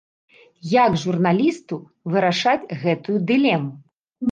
Як 0.83 0.95
журналісту 1.01 1.79
вырашаць 2.15 2.69
гэтую 2.83 3.17
дылему? 3.31 3.71